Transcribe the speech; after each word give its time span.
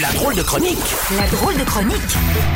La 0.00 0.12
drôle 0.12 0.34
de 0.34 0.42
chronique 0.42 0.78
La 1.16 1.26
drôle 1.28 1.54
de 1.56 1.64
chronique 1.64 1.94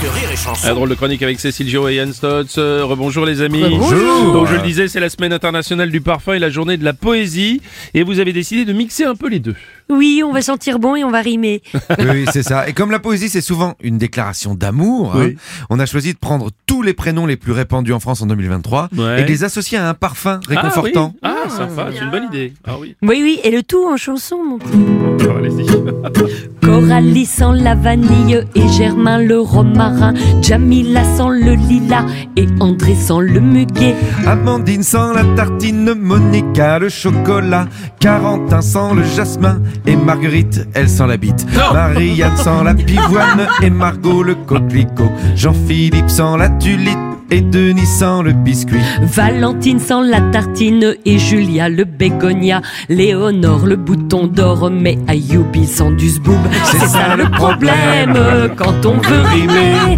de 0.02 0.08
Rire 0.08 0.30
et 0.32 0.36
Chanson. 0.36 0.66
La 0.66 0.74
drôle 0.74 0.88
de 0.90 0.94
chronique 0.94 1.22
avec 1.22 1.40
Cécile 1.40 1.68
Giraud 1.68 1.88
et 1.88 1.94
Yann 1.96 2.12
Stotz. 2.12 2.56
Euh, 2.58 2.84
rebonjour 2.84 3.24
les 3.24 3.40
amis. 3.40 3.62
Rebonjour. 3.64 4.32
Donc 4.32 4.48
je 4.48 4.54
le 4.54 4.60
disais, 4.62 4.86
c'est 4.88 5.00
la 5.00 5.08
semaine 5.08 5.32
internationale 5.32 5.90
du 5.90 6.00
parfum 6.00 6.34
et 6.34 6.38
la 6.38 6.50
journée 6.50 6.76
de 6.76 6.84
la 6.84 6.92
poésie. 6.92 7.62
Et 7.94 8.02
vous 8.02 8.18
avez 8.18 8.32
décidé 8.32 8.64
de 8.64 8.72
mixer 8.72 9.04
un 9.04 9.14
peu 9.14 9.28
les 9.28 9.38
deux. 9.38 9.54
Oui, 9.88 10.22
on 10.24 10.32
va 10.32 10.42
sentir 10.42 10.78
bon 10.78 10.94
et 10.96 11.04
on 11.04 11.10
va 11.10 11.20
rimer. 11.20 11.62
Oui, 11.74 11.80
oui, 12.10 12.24
c'est 12.32 12.42
ça. 12.42 12.68
Et 12.68 12.72
comme 12.74 12.90
la 12.90 12.98
poésie, 12.98 13.28
c'est 13.28 13.40
souvent 13.40 13.76
une 13.82 13.98
déclaration 13.98 14.54
d'amour, 14.54 15.14
hein, 15.16 15.24
Oui. 15.26 15.36
on 15.70 15.80
a 15.80 15.86
choisi 15.86 16.12
de 16.12 16.18
prendre 16.18 16.50
tous 16.66 16.82
les 16.82 16.94
prénoms 16.94 17.26
les 17.26 17.36
plus 17.36 17.52
répandus 17.52 17.92
en 17.92 18.00
France 18.00 18.22
en 18.22 18.26
2023 18.26 18.88
Ouais. 18.96 19.20
et 19.20 19.24
de 19.24 19.28
les 19.28 19.44
associer 19.44 19.78
à 19.78 19.88
un 19.88 19.94
parfum 19.94 20.40
réconfortant. 20.48 21.14
Ah, 21.22 21.34
oui. 21.34 21.40
ah 21.46 21.50
sympa, 21.50 21.88
c'est 21.92 22.02
une 22.04 22.10
bonne 22.10 22.24
idée. 22.24 22.52
Ah 22.66 22.76
oui. 22.78 22.94
Oui, 23.02 23.20
oui, 23.22 23.40
et 23.44 23.50
le 23.50 23.62
tout 23.62 23.84
en 23.86 23.96
chanson, 23.96 24.38
mon 24.44 24.58
petit. 24.58 25.24
Alors, 25.24 25.38
allez-y. 25.38 25.66
Coralie 26.72 27.26
sans 27.26 27.52
la 27.52 27.74
vanille 27.74 28.46
et 28.54 28.68
Germain 28.68 29.18
le 29.18 29.38
romarin. 29.38 30.14
Jamila 30.40 31.04
sans 31.04 31.28
le 31.28 31.52
lilas 31.52 32.06
et 32.34 32.46
André 32.60 32.94
sans 32.94 33.20
le 33.20 33.40
muguet. 33.40 33.94
Amandine 34.26 34.82
sans 34.82 35.12
la 35.12 35.22
tartine, 35.36 35.92
Monica 35.94 36.78
le 36.78 36.88
chocolat, 36.88 37.66
Carentin 38.00 38.62
sans 38.62 38.94
le 38.94 39.04
jasmin 39.04 39.60
et 39.86 39.96
Marguerite, 39.96 40.66
elle 40.72 40.88
sans 40.88 41.04
la 41.04 41.18
bite. 41.18 41.46
Marianne 41.74 42.38
sans 42.38 42.62
la 42.62 42.72
pivoine 42.72 43.48
et 43.62 43.68
Margot 43.68 44.22
le 44.22 44.34
coquelicot. 44.34 45.12
Jean-Philippe 45.36 46.08
sans 46.08 46.38
la 46.38 46.48
tulipe 46.48 46.98
et 47.32 47.40
Denis 47.40 47.86
sans 47.86 48.22
le 48.22 48.32
biscuit. 48.32 48.82
Valentine 49.00 49.80
sans 49.80 50.02
la 50.02 50.20
tartine 50.20 50.94
et 51.06 51.18
Julia 51.18 51.70
le 51.70 51.84
bégonia. 51.84 52.60
Léonore 52.90 53.64
le 53.66 53.76
bouton 53.76 54.26
d'or, 54.26 54.70
mais 54.70 54.98
Ayoubi 55.08 55.66
sans 55.66 55.90
du 55.90 56.10
zboob. 56.10 56.36
C'est 56.64 56.86
ça 56.86 57.16
le 57.16 57.30
problème 57.30 58.16
quand 58.56 58.86
on 58.86 58.94
veut 58.94 59.22
rimer. 59.22 59.96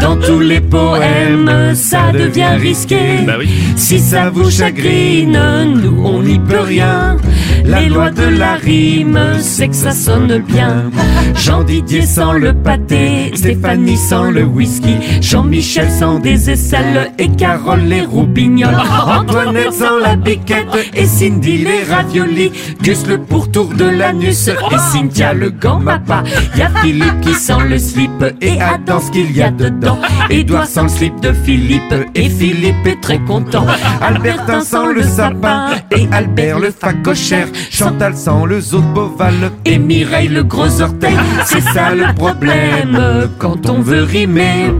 Dans 0.00 0.16
tous 0.16 0.40
les 0.40 0.60
poèmes, 0.60 1.74
ça 1.74 2.12
devient 2.12 2.56
risqué. 2.58 3.20
Bah 3.26 3.34
oui. 3.38 3.50
Si 3.76 3.98
ça 3.98 4.30
vous 4.30 4.50
chagrine, 4.50 5.38
nous 5.82 6.02
on 6.04 6.22
n'y 6.22 6.38
peut 6.38 6.60
rien. 6.60 7.16
Les 7.64 7.88
lois 7.88 8.10
de 8.10 8.24
la 8.24 8.54
rime, 8.54 9.18
c'est 9.40 9.68
que 9.68 9.74
ça 9.74 9.92
sonne 9.92 10.38
bien. 10.38 10.90
Jean 11.34 11.62
Didier 11.62 12.02
sans 12.02 12.32
le 12.32 12.52
pâté, 12.52 13.30
Stéphanie 13.34 13.96
sans 13.96 14.30
le 14.30 14.44
whisky, 14.44 14.96
Jean-Michel 15.20 15.90
sans 15.90 16.18
des 16.18 16.50
aisselles 16.50 17.12
et 17.18 17.28
Carole 17.28 17.82
les 17.82 18.02
roubignoles. 18.02 18.76
Antoinette 19.06 19.72
sans 19.72 19.98
la 19.98 20.16
biquette 20.16 20.66
et 20.94 21.06
Cindy 21.06 21.58
les 21.58 21.84
raviolis, 21.84 22.52
Gus 22.82 23.06
le 23.06 23.18
pourtour 23.18 23.68
de 23.68 23.84
l'anus 23.84 24.48
et 24.48 24.78
Cynthia 24.92 25.32
le 25.32 25.50
gambapa. 25.50 26.24
Y 26.56 26.62
a 26.62 26.70
Philippe 26.80 27.20
qui 27.20 27.34
sent 27.34 27.64
le 27.68 27.78
slip 27.78 28.24
et 28.40 28.60
Adam 28.60 29.00
ce 29.00 29.10
qu'il 29.10 29.36
y 29.36 29.42
a 29.42 29.50
dedans. 29.50 29.98
Édouard 30.30 30.66
sans 30.66 30.84
le 30.84 30.88
slip 30.88 31.20
de 31.20 31.32
Philippe 31.32 31.94
et 32.14 32.28
Philippe 32.28 32.86
est 32.86 33.00
très 33.00 33.18
content. 33.20 33.66
Albertin 34.00 34.60
sans 34.60 34.86
le 34.86 35.02
sapin 35.02 35.70
et 35.90 36.08
Albert 36.12 36.58
le 36.58 36.70
facochère. 36.70 37.48
Chantal 37.70 38.16
sans 38.16 38.44
le 38.44 38.60
zoo 38.60 38.80
de 38.80 38.94
Beauval 38.94 39.52
Et 39.64 39.78
Mireille 39.78 40.28
le 40.28 40.44
gros 40.44 40.80
orteil, 40.80 41.16
c'est 41.46 41.60
ça 41.60 41.94
le 41.94 42.14
problème 42.14 43.28
quand 43.38 43.68
on 43.68 43.80
veut 43.80 44.02
rimer. 44.02 44.72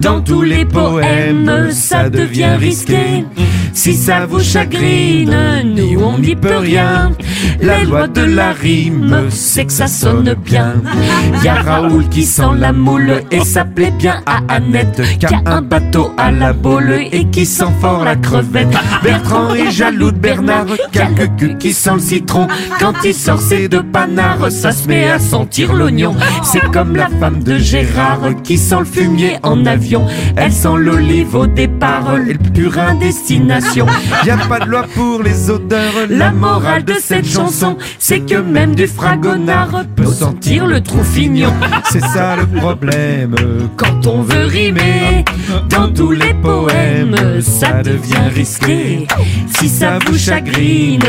Dans 0.00 0.20
tous 0.20 0.42
les 0.42 0.64
poèmes, 0.64 1.70
ça 1.70 2.08
devient 2.08 2.56
risqué. 2.58 3.24
Si 3.82 3.94
ça 3.94 4.26
vous 4.26 4.40
chagrine, 4.40 5.34
nous 5.64 6.02
on 6.02 6.18
n'y 6.18 6.36
peut 6.36 6.58
rien. 6.58 7.12
La 7.62 7.82
loi 7.82 8.08
de 8.08 8.20
la 8.20 8.52
rime, 8.52 9.28
c'est 9.30 9.64
que 9.64 9.72
ça 9.72 9.86
sonne 9.86 10.34
bien. 10.34 10.74
Y 11.42 11.48
a 11.48 11.54
Raoul 11.54 12.06
qui 12.10 12.24
sent 12.24 12.42
la 12.58 12.74
moule 12.74 13.22
et 13.30 13.40
ça 13.40 13.64
plaît 13.64 13.92
bien 13.98 14.22
à 14.26 14.40
Annette. 14.48 15.00
Qui 15.18 15.34
a 15.34 15.40
un 15.46 15.62
bateau 15.62 16.12
à 16.18 16.30
la 16.30 16.52
boule 16.52 16.92
et 17.10 17.24
qui 17.30 17.46
sent 17.46 17.72
fort 17.80 18.04
la 18.04 18.16
crevette. 18.16 18.68
Bertrand 19.02 19.54
est 19.54 19.70
jaloux 19.70 20.10
de 20.10 20.18
Bernard, 20.18 20.66
quelques 20.92 21.34
cul 21.38 21.56
qui 21.56 21.72
sent 21.72 21.94
le 21.94 22.00
citron. 22.00 22.48
Quand 22.78 22.92
il 23.02 23.14
sort 23.14 23.40
ses 23.40 23.68
deux 23.68 23.82
panards, 23.82 24.50
ça 24.50 24.72
se 24.72 24.86
met 24.88 25.08
à 25.08 25.18
sentir 25.18 25.72
l'oignon. 25.72 26.14
C'est 26.42 26.70
comme 26.70 26.96
la 26.96 27.08
femme 27.08 27.42
de 27.42 27.56
Gérard 27.56 28.42
qui 28.44 28.58
sent 28.58 28.80
le 28.80 28.84
fumier 28.84 29.38
en 29.42 29.64
avion. 29.64 30.06
Elle 30.36 30.52
sent 30.52 30.76
l'olive 30.76 31.34
au 31.34 31.46
départ 31.46 32.18
et 32.18 32.34
le 32.34 32.38
purin 32.52 32.94
destination. 32.96 33.69
Y 34.26 34.30
a 34.30 34.36
pas 34.48 34.60
de 34.60 34.66
loi 34.66 34.84
pour 34.94 35.22
les 35.22 35.50
odeurs. 35.50 36.06
La 36.08 36.32
morale 36.32 36.84
de 36.84 36.94
cette 36.94 37.26
chanson, 37.26 37.76
c'est 37.98 38.20
que 38.20 38.36
même 38.36 38.74
du 38.74 38.86
fragonard 38.86 39.84
peut 39.94 40.06
sentir 40.06 40.66
le 40.66 40.80
trou 40.80 41.02
fignon. 41.02 41.52
C'est 41.90 42.00
ça 42.00 42.36
le 42.36 42.46
problème. 42.46 43.34
Quand 43.76 44.06
on 44.06 44.22
veut 44.22 44.46
rimer, 44.46 45.24
dans 45.68 45.88
tous 45.88 46.12
les 46.12 46.34
poèmes, 46.34 47.40
ça 47.40 47.82
devient 47.82 48.28
risqué. 48.34 49.06
Si 49.58 49.68
ça 49.68 49.98
vous 50.06 50.18
chagrine, 50.18 51.02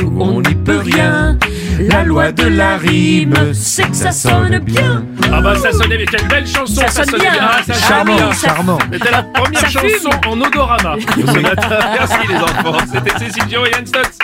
nous 0.00 0.20
on 0.20 0.40
n'y 0.40 0.54
peut 0.54 0.80
rien. 0.84 1.38
La 1.78 2.02
loi 2.02 2.32
de 2.32 2.44
la 2.48 2.76
rime, 2.76 3.34
c'est 3.54 3.88
que 3.88 3.94
ça 3.96 4.10
sonne 4.10 4.58
bien. 4.58 5.04
Ah 5.32 5.40
bah 5.40 5.54
ça 5.56 5.70
sonnait, 5.70 5.96
mais 5.98 6.06
quelle 6.06 6.26
belle 6.26 6.46
chanson. 6.46 6.80
Ça 6.80 6.88
sonne 6.88 7.04
sonnait 7.10 7.30
bien. 7.30 7.40
Ah, 7.40 7.58
ça 7.64 7.74
sonne 7.74 7.88
Charmant, 7.88 8.16
bien. 8.16 8.32
charmant. 8.32 8.78
C'était 8.92 9.10
la 9.12 9.22
première 9.22 9.60
Ça 9.60 9.66
fume. 9.68 9.90
chanson 9.90 10.10
en 10.28 10.40
odorama. 10.40 10.96
Merci 11.16 12.16
les 12.28 12.36
enfants. 12.36 12.78
C'était 12.92 13.18
Cécile 13.18 13.48
Giraud 13.48 13.66
et 13.66 13.70
Yann 13.70 13.86
Stotz. 13.86 14.18